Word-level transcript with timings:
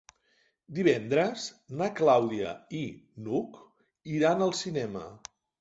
Divendres 0.77 1.43
na 1.83 1.89
Clàudia 2.01 2.55
i 2.81 2.83
n'Hug 3.27 3.63
iran 4.19 4.45
al 4.49 4.59
cinema. 4.65 5.09